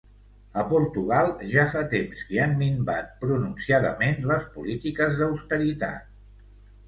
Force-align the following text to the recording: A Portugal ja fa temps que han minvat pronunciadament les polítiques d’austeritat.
A 0.59 0.61
Portugal 0.69 1.27
ja 1.49 1.65
fa 1.73 1.81
temps 1.91 2.23
que 2.29 2.39
han 2.45 2.55
minvat 2.61 3.11
pronunciadament 3.25 4.17
les 4.31 4.47
polítiques 4.55 5.19
d’austeritat. 5.21 6.11